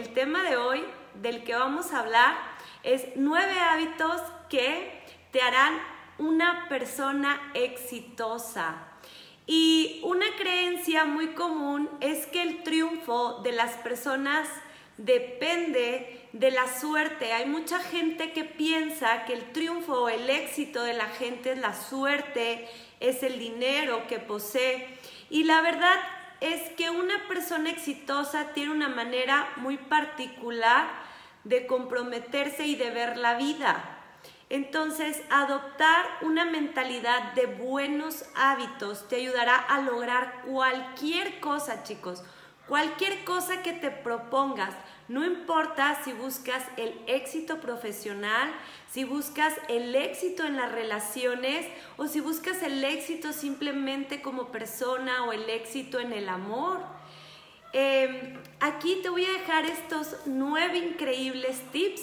El 0.00 0.14
tema 0.14 0.42
de 0.44 0.56
hoy 0.56 0.82
del 1.12 1.44
que 1.44 1.54
vamos 1.54 1.92
a 1.92 1.98
hablar 1.98 2.34
es 2.82 3.04
nueve 3.16 3.60
hábitos 3.60 4.18
que 4.48 4.98
te 5.30 5.42
harán 5.42 5.78
una 6.16 6.70
persona 6.70 7.52
exitosa. 7.52 8.78
Y 9.46 10.00
una 10.02 10.24
creencia 10.38 11.04
muy 11.04 11.34
común 11.34 11.90
es 12.00 12.26
que 12.28 12.40
el 12.40 12.62
triunfo 12.62 13.40
de 13.42 13.52
las 13.52 13.72
personas 13.72 14.48
depende 14.96 16.30
de 16.32 16.50
la 16.50 16.66
suerte. 16.66 17.34
Hay 17.34 17.44
mucha 17.44 17.78
gente 17.78 18.32
que 18.32 18.44
piensa 18.44 19.26
que 19.26 19.34
el 19.34 19.52
triunfo 19.52 20.04
o 20.04 20.08
el 20.08 20.30
éxito 20.30 20.82
de 20.82 20.94
la 20.94 21.08
gente 21.08 21.52
es 21.52 21.58
la 21.58 21.74
suerte, 21.74 22.66
es 23.00 23.22
el 23.22 23.38
dinero 23.38 24.06
que 24.08 24.18
posee. 24.18 24.88
Y 25.28 25.44
la 25.44 25.60
verdad 25.60 26.00
es 26.40 26.70
que 26.70 26.90
una 26.90 27.28
persona 27.28 27.70
exitosa 27.70 28.52
tiene 28.52 28.72
una 28.72 28.88
manera 28.88 29.48
muy 29.56 29.76
particular 29.76 30.88
de 31.44 31.66
comprometerse 31.66 32.66
y 32.66 32.76
de 32.76 32.90
ver 32.90 33.16
la 33.16 33.34
vida. 33.34 33.98
Entonces, 34.48 35.22
adoptar 35.30 36.04
una 36.22 36.44
mentalidad 36.44 37.34
de 37.34 37.46
buenos 37.46 38.24
hábitos 38.34 39.06
te 39.08 39.16
ayudará 39.16 39.56
a 39.56 39.80
lograr 39.80 40.42
cualquier 40.44 41.38
cosa, 41.38 41.84
chicos. 41.84 42.24
Cualquier 42.70 43.24
cosa 43.24 43.64
que 43.64 43.72
te 43.72 43.90
propongas, 43.90 44.72
no 45.08 45.24
importa 45.24 46.00
si 46.04 46.12
buscas 46.12 46.62
el 46.76 46.96
éxito 47.08 47.60
profesional, 47.60 48.48
si 48.88 49.02
buscas 49.02 49.54
el 49.66 49.92
éxito 49.96 50.44
en 50.44 50.56
las 50.56 50.70
relaciones 50.70 51.66
o 51.96 52.06
si 52.06 52.20
buscas 52.20 52.62
el 52.62 52.84
éxito 52.84 53.32
simplemente 53.32 54.22
como 54.22 54.52
persona 54.52 55.24
o 55.24 55.32
el 55.32 55.50
éxito 55.50 55.98
en 55.98 56.12
el 56.12 56.28
amor. 56.28 56.78
Em, 57.72 58.38
aquí 58.60 59.00
te 59.02 59.08
voy 59.08 59.24
a 59.24 59.32
dejar 59.32 59.64
estos 59.64 60.14
nueve 60.26 60.78
increíbles 60.78 61.60
tips 61.72 62.02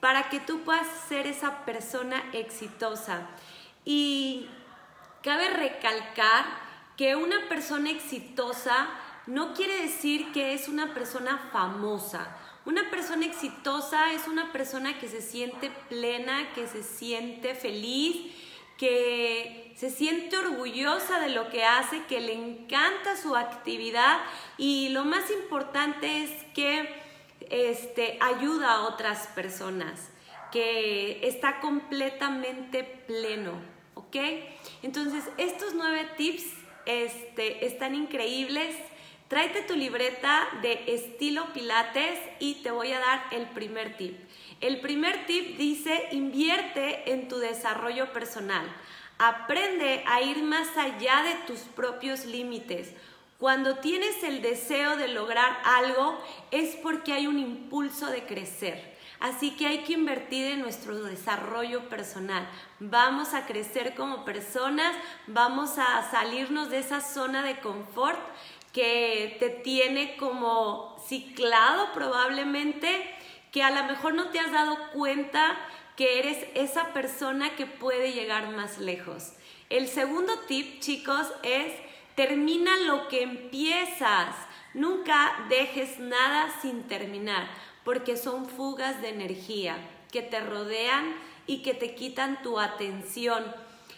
para 0.00 0.30
que 0.30 0.40
tú 0.40 0.62
puedas 0.62 0.86
ser 1.10 1.26
esa 1.26 1.66
persona 1.66 2.24
exitosa. 2.32 3.28
Y 3.84 4.48
cabe 5.22 5.50
recalcar 5.50 6.46
que 6.96 7.16
una 7.16 7.50
persona 7.50 7.90
exitosa 7.90 8.88
no 9.26 9.54
quiere 9.54 9.82
decir 9.82 10.32
que 10.32 10.54
es 10.54 10.68
una 10.68 10.94
persona 10.94 11.48
famosa. 11.52 12.36
Una 12.64 12.90
persona 12.90 13.26
exitosa 13.26 14.12
es 14.12 14.26
una 14.26 14.52
persona 14.52 14.98
que 14.98 15.08
se 15.08 15.20
siente 15.20 15.70
plena, 15.88 16.52
que 16.54 16.66
se 16.66 16.82
siente 16.82 17.54
feliz, 17.54 18.32
que 18.76 19.72
se 19.76 19.90
siente 19.90 20.36
orgullosa 20.36 21.20
de 21.20 21.30
lo 21.30 21.48
que 21.50 21.64
hace, 21.64 22.02
que 22.04 22.20
le 22.20 22.34
encanta 22.34 23.16
su 23.16 23.36
actividad 23.36 24.18
y 24.58 24.90
lo 24.90 25.04
más 25.04 25.30
importante 25.30 26.24
es 26.24 26.30
que 26.54 26.88
este, 27.50 28.18
ayuda 28.20 28.74
a 28.74 28.82
otras 28.88 29.28
personas, 29.28 30.10
que 30.52 31.26
está 31.26 31.60
completamente 31.60 32.84
pleno, 32.84 33.52
¿ok? 33.94 34.16
Entonces, 34.82 35.24
estos 35.36 35.74
nueve 35.74 36.08
tips 36.16 36.44
este, 36.86 37.66
están 37.66 37.94
increíbles 37.94 38.76
Tráete 39.28 39.62
tu 39.62 39.74
libreta 39.74 40.46
de 40.62 40.84
estilo 40.86 41.52
Pilates 41.52 42.20
y 42.38 42.62
te 42.62 42.70
voy 42.70 42.92
a 42.92 43.00
dar 43.00 43.24
el 43.32 43.46
primer 43.46 43.96
tip. 43.96 44.16
El 44.60 44.78
primer 44.80 45.26
tip 45.26 45.56
dice 45.58 46.10
invierte 46.12 47.10
en 47.10 47.26
tu 47.26 47.38
desarrollo 47.38 48.12
personal. 48.12 48.64
Aprende 49.18 50.04
a 50.06 50.22
ir 50.22 50.44
más 50.44 50.76
allá 50.76 51.24
de 51.24 51.34
tus 51.44 51.58
propios 51.62 52.24
límites. 52.24 52.92
Cuando 53.40 53.78
tienes 53.78 54.22
el 54.22 54.42
deseo 54.42 54.96
de 54.96 55.08
lograr 55.08 55.58
algo 55.64 56.22
es 56.52 56.76
porque 56.76 57.12
hay 57.12 57.26
un 57.26 57.40
impulso 57.40 58.06
de 58.06 58.26
crecer. 58.26 58.96
Así 59.18 59.56
que 59.56 59.66
hay 59.66 59.78
que 59.78 59.94
invertir 59.94 60.46
en 60.52 60.60
nuestro 60.60 61.02
desarrollo 61.02 61.88
personal. 61.88 62.46
Vamos 62.80 63.32
a 63.32 63.46
crecer 63.46 63.94
como 63.94 64.24
personas, 64.24 64.94
vamos 65.26 65.78
a 65.78 66.08
salirnos 66.10 66.68
de 66.68 66.78
esa 66.78 67.00
zona 67.00 67.42
de 67.42 67.58
confort 67.60 68.20
que 68.76 69.38
te 69.40 69.48
tiene 69.48 70.16
como 70.16 71.02
ciclado 71.08 71.94
probablemente, 71.94 73.08
que 73.50 73.62
a 73.62 73.70
lo 73.70 73.82
mejor 73.84 74.12
no 74.12 74.28
te 74.28 74.38
has 74.38 74.52
dado 74.52 74.76
cuenta 74.92 75.58
que 75.96 76.18
eres 76.18 76.46
esa 76.54 76.92
persona 76.92 77.56
que 77.56 77.64
puede 77.64 78.12
llegar 78.12 78.50
más 78.50 78.76
lejos. 78.76 79.32
El 79.70 79.88
segundo 79.88 80.40
tip, 80.40 80.80
chicos, 80.80 81.26
es 81.42 81.72
termina 82.16 82.76
lo 82.80 83.08
que 83.08 83.22
empiezas. 83.22 84.36
Nunca 84.74 85.46
dejes 85.48 85.98
nada 85.98 86.54
sin 86.60 86.82
terminar, 86.82 87.48
porque 87.82 88.18
son 88.18 88.46
fugas 88.46 89.00
de 89.00 89.08
energía 89.08 89.78
que 90.12 90.20
te 90.20 90.40
rodean 90.40 91.16
y 91.46 91.62
que 91.62 91.72
te 91.72 91.94
quitan 91.94 92.42
tu 92.42 92.60
atención. 92.60 93.42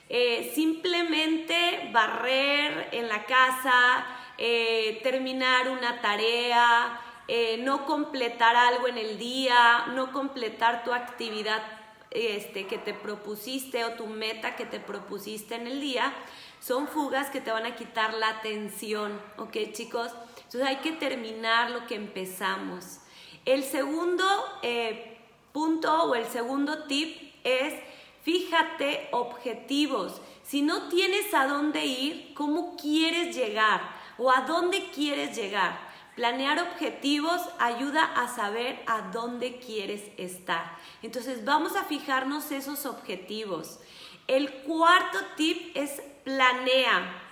Eh, 0.09 0.53
simplemente 0.55 1.91
barrer 1.93 2.91
en 2.93 3.09
la 3.09 3.27
casa, 3.27 4.18
eh, 4.39 5.01
terminar 5.03 5.69
una 5.69 6.01
tarea, 6.01 7.01
eh, 7.27 7.59
no 7.59 7.85
completar 7.85 8.57
algo 8.57 8.89
en 8.89 8.97
el 8.97 9.19
día, 9.19 9.87
no 9.95 10.13
completar 10.13 10.85
tu 10.85 10.93
actividad 10.95 11.63
este, 12.11 12.67
que 12.67 12.79
te 12.79 12.95
propusiste 12.95 13.85
o 13.85 13.93
tu 13.93 14.07
meta 14.07 14.57
que 14.57 14.65
te 14.65 14.81
propusiste 14.81 15.57
en 15.57 15.67
el 15.67 15.81
día, 15.81 16.15
son 16.61 16.89
fugas 16.89 17.31
que 17.31 17.41
te 17.41 17.51
van 17.51 17.67
a 17.67 17.77
quitar 17.77 18.15
la 18.15 18.31
atención, 18.31 19.21
¿ok 19.37 19.57
chicos? 19.73 20.13
Entonces 20.37 20.63
hay 20.63 20.77
que 20.77 20.93
terminar 20.93 21.71
lo 21.71 21.87
que 21.87 21.97
empezamos. 21.97 23.01
El 23.45 23.63
segundo 23.63 24.25
eh, 24.63 25.19
punto 25.53 26.05
o 26.05 26.15
el 26.15 26.27
segundo 26.27 26.85
tip 26.85 27.35
es 27.45 27.75
fíjate 28.23 29.09
objetivos. 29.13 30.21
Si 30.43 30.63
no 30.63 30.89
tienes 30.89 31.35
a 31.35 31.47
dónde 31.47 31.85
ir, 31.85 32.33
¿cómo 32.35 32.77
quieres 32.77 33.37
llegar? 33.37 33.98
O 34.19 34.31
a 34.31 34.43
dónde 34.43 34.91
quieres 34.91 35.37
llegar. 35.37 35.79
Planear 36.15 36.59
objetivos 36.59 37.41
ayuda 37.61 38.03
a 38.05 38.29
saber 38.29 38.83
a 38.87 39.03
dónde 39.13 39.59
quieres 39.59 40.03
estar. 40.17 40.77
Entonces 41.03 41.45
vamos 41.45 41.77
a 41.77 41.85
fijarnos 41.85 42.51
esos 42.51 42.87
objetivos. 42.87 43.79
El 44.27 44.53
cuarto 44.65 45.19
tip 45.37 45.77
es 45.77 46.03
planea 46.25 47.28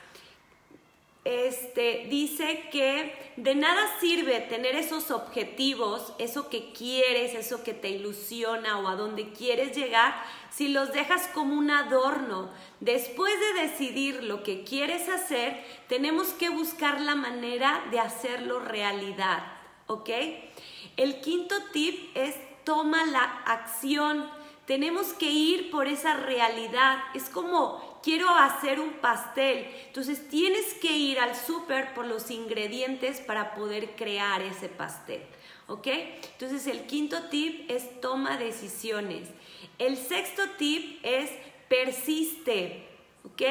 este, 1.26 2.06
dice 2.08 2.68
que 2.70 3.12
de 3.36 3.56
nada 3.56 3.98
sirve 4.00 4.40
tener 4.40 4.76
esos 4.76 5.10
objetivos, 5.10 6.12
eso 6.18 6.48
que 6.48 6.72
quieres, 6.72 7.34
eso 7.34 7.64
que 7.64 7.74
te 7.74 7.90
ilusiona 7.90 8.78
o 8.78 8.86
a 8.86 8.94
donde 8.94 9.32
quieres 9.32 9.76
llegar, 9.76 10.14
si 10.50 10.68
los 10.68 10.92
dejas 10.92 11.26
como 11.34 11.56
un 11.56 11.70
adorno. 11.70 12.50
Después 12.80 13.32
de 13.40 13.62
decidir 13.62 14.22
lo 14.22 14.42
que 14.42 14.62
quieres 14.62 15.08
hacer, 15.08 15.62
tenemos 15.88 16.28
que 16.28 16.48
buscar 16.48 17.00
la 17.00 17.16
manera 17.16 17.84
de 17.90 17.98
hacerlo 17.98 18.60
realidad, 18.60 19.52
¿ok? 19.88 20.10
El 20.96 21.20
quinto 21.20 21.56
tip 21.72 22.16
es 22.16 22.36
toma 22.66 23.04
la 23.06 23.22
acción. 23.46 24.28
Tenemos 24.66 25.12
que 25.12 25.30
ir 25.30 25.70
por 25.70 25.86
esa 25.86 26.14
realidad. 26.14 26.98
Es 27.14 27.30
como 27.30 28.00
quiero 28.02 28.28
hacer 28.30 28.80
un 28.80 28.94
pastel. 28.94 29.66
Entonces 29.86 30.28
tienes 30.28 30.74
que 30.74 30.96
ir 30.96 31.20
al 31.20 31.36
súper 31.36 31.94
por 31.94 32.06
los 32.06 32.30
ingredientes 32.30 33.20
para 33.20 33.54
poder 33.54 33.94
crear 33.96 34.42
ese 34.42 34.68
pastel. 34.68 35.22
¿Ok? 35.68 35.86
Entonces 35.86 36.66
el 36.66 36.86
quinto 36.86 37.24
tip 37.30 37.70
es 37.70 38.00
toma 38.00 38.36
decisiones. 38.36 39.28
El 39.78 39.96
sexto 39.96 40.42
tip 40.58 41.00
es 41.04 41.30
persiste. 41.68 42.88
¿Ok? 43.24 43.42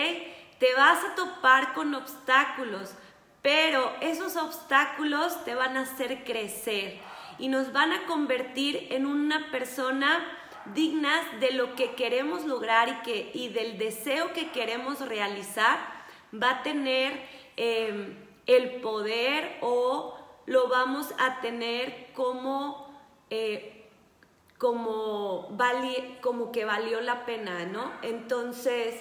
Te 0.60 0.74
vas 0.76 1.04
a 1.04 1.16
topar 1.16 1.74
con 1.74 1.94
obstáculos, 1.96 2.94
pero 3.42 3.94
esos 4.02 4.36
obstáculos 4.38 5.44
te 5.44 5.54
van 5.54 5.76
a 5.76 5.82
hacer 5.82 6.24
crecer 6.24 6.98
y 7.38 7.50
nos 7.50 7.74
van 7.74 7.92
a 7.92 8.06
convertir 8.06 8.88
en 8.92 9.06
una 9.06 9.52
persona 9.52 10.26
dignas 10.74 11.40
de 11.40 11.52
lo 11.52 11.76
que 11.76 11.96
queremos 11.96 12.46
lograr 12.46 12.90
y, 12.90 13.04
que, 13.04 13.32
y 13.34 13.50
del 13.50 13.78
deseo 13.78 14.34
que 14.34 14.52
queremos 14.52 15.00
realizar, 15.08 15.78
va 16.34 16.52
a 16.52 16.64
tener 16.64 17.22
em, 17.58 18.16
el 18.48 18.82
poder 18.82 19.58
o 19.62 20.18
lo 20.46 20.68
vamos 20.68 21.14
a 21.18 21.42
tener 21.42 22.12
como, 22.14 22.88
eh, 23.30 23.90
como, 24.58 25.50
como 26.22 26.52
que 26.52 26.66
valió 26.66 27.02
la 27.02 27.26
pena, 27.26 27.66
¿no? 27.66 27.92
Entonces, 28.02 28.96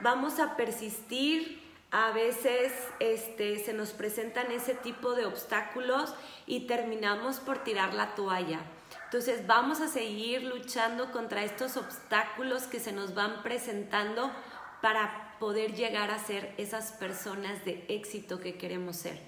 vamos 0.00 0.38
a 0.40 0.56
persistir. 0.56 1.66
A 1.90 2.10
veces 2.10 2.70
este, 3.00 3.58
se 3.60 3.72
nos 3.72 3.92
presentan 3.92 4.52
ese 4.52 4.74
tipo 4.74 5.14
de 5.14 5.24
obstáculos 5.24 6.14
y 6.46 6.66
terminamos 6.66 7.40
por 7.40 7.64
tirar 7.64 7.94
la 7.94 8.14
toalla. 8.14 8.60
Entonces 9.08 9.46
vamos 9.46 9.80
a 9.80 9.88
seguir 9.88 10.42
luchando 10.42 11.10
contra 11.12 11.42
estos 11.42 11.78
obstáculos 11.78 12.64
que 12.64 12.78
se 12.78 12.92
nos 12.92 13.14
van 13.14 13.42
presentando 13.42 14.30
para 14.82 15.34
poder 15.40 15.74
llegar 15.74 16.10
a 16.10 16.18
ser 16.18 16.52
esas 16.58 16.92
personas 16.92 17.64
de 17.64 17.86
éxito 17.88 18.38
que 18.38 18.58
queremos 18.58 18.96
ser. 18.96 19.18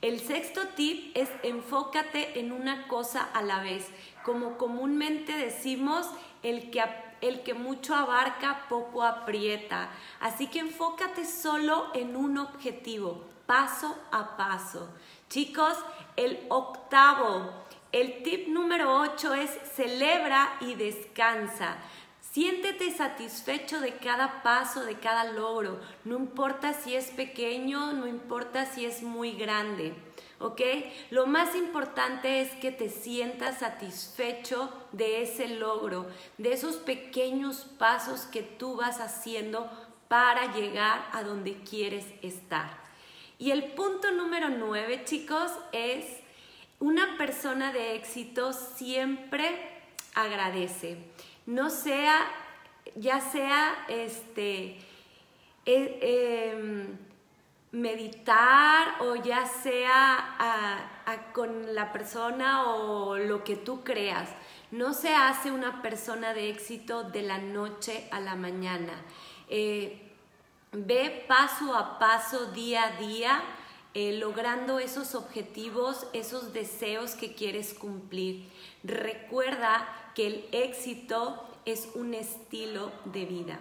El 0.00 0.18
sexto 0.18 0.62
tip 0.74 1.16
es 1.16 1.28
enfócate 1.44 2.40
en 2.40 2.50
una 2.50 2.88
cosa 2.88 3.22
a 3.32 3.42
la 3.42 3.62
vez. 3.62 3.86
Como 4.24 4.58
comúnmente 4.58 5.36
decimos, 5.36 6.10
el 6.42 6.72
que, 6.72 6.82
el 7.20 7.44
que 7.44 7.54
mucho 7.54 7.94
abarca, 7.94 8.66
poco 8.68 9.04
aprieta. 9.04 9.90
Así 10.18 10.48
que 10.48 10.58
enfócate 10.58 11.26
solo 11.26 11.92
en 11.94 12.16
un 12.16 12.38
objetivo, 12.38 13.24
paso 13.46 13.96
a 14.10 14.36
paso. 14.36 14.88
Chicos, 15.28 15.76
el 16.16 16.44
octavo, 16.48 17.62
el 17.92 18.22
tip 18.22 18.48
número 18.48 18.98
8 19.00 19.34
es 19.34 19.50
celebra 19.74 20.56
y 20.60 20.74
descansa. 20.74 21.76
Siéntete 22.32 22.90
satisfecho 22.90 23.80
de 23.80 23.96
cada 23.96 24.42
paso, 24.42 24.84
de 24.84 24.94
cada 24.94 25.24
logro. 25.24 25.78
No 26.06 26.16
importa 26.16 26.72
si 26.72 26.96
es 26.96 27.10
pequeño, 27.10 27.92
no 27.92 28.06
importa 28.06 28.64
si 28.64 28.86
es 28.86 29.02
muy 29.02 29.32
grande. 29.32 29.92
¿Ok? 30.38 30.62
Lo 31.10 31.26
más 31.26 31.54
importante 31.54 32.40
es 32.40 32.50
que 32.52 32.72
te 32.72 32.88
sientas 32.88 33.58
satisfecho 33.58 34.72
de 34.92 35.22
ese 35.22 35.46
logro, 35.48 36.06
de 36.38 36.54
esos 36.54 36.76
pequeños 36.76 37.66
pasos 37.78 38.22
que 38.22 38.42
tú 38.42 38.76
vas 38.76 39.00
haciendo 39.00 39.70
para 40.08 40.54
llegar 40.54 41.06
a 41.12 41.22
donde 41.22 41.62
quieres 41.62 42.06
estar. 42.22 42.80
Y 43.38 43.50
el 43.50 43.72
punto 43.72 44.10
número 44.10 44.48
nueve, 44.48 45.02
chicos, 45.04 45.52
es 45.72 46.21
una 46.82 47.16
persona 47.16 47.72
de 47.72 47.94
éxito 47.94 48.52
siempre 48.52 49.46
agradece 50.14 50.98
no 51.46 51.70
sea, 51.70 52.28
ya 52.94 53.20
sea 53.20 53.84
este, 53.88 54.78
e, 55.64 56.52
em, 56.54 56.98
meditar 57.72 59.00
o 59.00 59.16
ya 59.16 59.46
sea 59.46 60.98
con 61.32 61.74
la 61.74 61.92
persona 61.92 62.64
o 62.66 63.16
lo 63.16 63.42
que 63.44 63.56
tú 63.56 63.82
creas. 63.82 64.28
No 64.70 64.92
se 64.92 65.14
hace 65.14 65.50
una 65.50 65.82
persona 65.82 66.32
de 66.34 66.50
éxito 66.50 67.04
de 67.04 67.22
la 67.22 67.38
noche 67.38 68.08
a 68.10 68.20
la 68.20 68.36
mañana. 68.36 68.92
Eh, 69.48 70.12
ve 70.72 71.24
paso 71.26 71.74
a 71.74 71.98
paso, 71.98 72.52
día 72.52 72.84
a 72.84 73.00
día, 73.00 73.42
eh, 73.94 74.12
logrando 74.18 74.78
esos 74.78 75.14
objetivos, 75.14 76.06
esos 76.12 76.52
deseos 76.52 77.12
que 77.12 77.34
quieres 77.34 77.74
cumplir. 77.74 78.48
Recuerda 78.82 79.86
que 80.14 80.26
el 80.26 80.44
éxito 80.52 81.42
es 81.64 81.88
un 81.94 82.14
estilo 82.14 82.90
de 83.04 83.24
vida. 83.26 83.60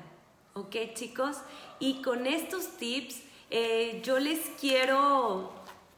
¿Ok 0.54 0.75
chicos? 0.94 1.38
Y 1.80 2.01
con 2.01 2.28
estos 2.28 2.78
tips 2.78 3.22
eh, 3.50 4.01
yo 4.04 4.19
les 4.19 4.39
quiero 4.60 5.51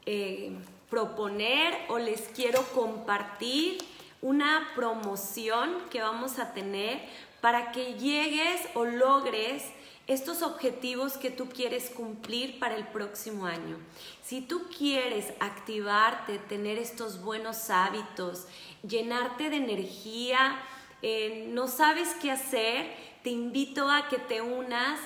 eh, 0.06 0.52
proponer 0.90 1.74
o 1.88 1.98
les 1.98 2.22
quiero 2.22 2.62
compartir 2.74 3.78
una 4.24 4.70
promoción 4.74 5.82
que 5.90 6.00
vamos 6.00 6.38
a 6.38 6.54
tener 6.54 6.98
para 7.42 7.72
que 7.72 7.92
llegues 7.92 8.58
o 8.72 8.86
logres 8.86 9.62
estos 10.06 10.40
objetivos 10.40 11.18
que 11.18 11.30
tú 11.30 11.50
quieres 11.50 11.90
cumplir 11.90 12.58
para 12.58 12.74
el 12.74 12.86
próximo 12.86 13.44
año. 13.44 13.76
Si 14.22 14.40
tú 14.40 14.62
quieres 14.78 15.34
activarte, 15.40 16.38
tener 16.38 16.78
estos 16.78 17.22
buenos 17.22 17.68
hábitos, 17.68 18.46
llenarte 18.82 19.50
de 19.50 19.56
energía, 19.56 20.56
eh, 21.02 21.46
no 21.50 21.68
sabes 21.68 22.16
qué 22.22 22.30
hacer, 22.30 22.86
te 23.22 23.28
invito 23.28 23.90
a 23.90 24.08
que 24.08 24.16
te 24.16 24.40
unas 24.40 24.98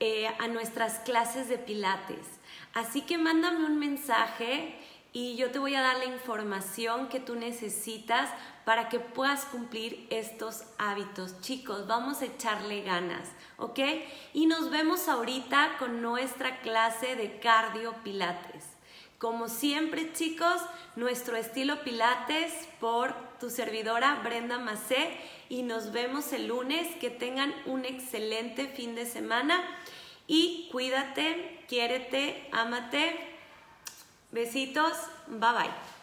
eh, 0.00 0.26
a 0.40 0.48
nuestras 0.48 0.98
clases 0.98 1.48
de 1.48 1.58
pilates. 1.58 2.26
Así 2.72 3.02
que 3.02 3.18
mándame 3.18 3.66
un 3.66 3.78
mensaje 3.78 4.74
y 5.12 5.36
yo 5.36 5.52
te 5.52 5.60
voy 5.60 5.76
a 5.76 5.80
dar 5.80 5.98
la 5.98 6.06
información 6.06 7.08
que 7.08 7.20
tú 7.20 7.36
necesitas 7.36 8.28
para 8.64 8.88
que 8.88 9.00
puedas 9.00 9.44
cumplir 9.46 10.06
estos 10.10 10.64
hábitos. 10.78 11.40
Chicos, 11.40 11.86
vamos 11.86 12.22
a 12.22 12.26
echarle 12.26 12.82
ganas, 12.82 13.28
¿ok? 13.58 13.78
Y 14.32 14.46
nos 14.46 14.70
vemos 14.70 15.08
ahorita 15.08 15.76
con 15.78 16.02
nuestra 16.02 16.60
clase 16.60 17.16
de 17.16 17.38
cardio 17.38 17.94
pilates. 18.02 18.74
Como 19.24 19.48
siempre, 19.48 20.12
chicos, 20.12 20.60
nuestro 20.96 21.36
estilo 21.36 21.82
Pilates 21.82 22.52
por 22.78 23.14
tu 23.40 23.48
servidora 23.48 24.20
Brenda 24.22 24.58
Macé 24.58 25.16
y 25.48 25.62
nos 25.62 25.92
vemos 25.92 26.32
el 26.34 26.48
lunes. 26.48 26.94
Que 26.96 27.08
tengan 27.08 27.54
un 27.64 27.86
excelente 27.86 28.66
fin 28.66 28.94
de 28.94 29.06
semana 29.06 29.64
y 30.26 30.68
cuídate, 30.72 31.64
quiérete, 31.68 32.48
ámate. 32.52 33.16
Besitos, 34.30 34.92
bye 35.28 35.52
bye. 35.52 35.93